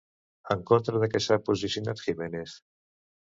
En 0.53 0.63
contra 0.69 1.01
de 1.03 1.09
què 1.11 1.19
s'ha 1.25 1.37
posicionat 1.49 2.01
Giménez? 2.07 2.57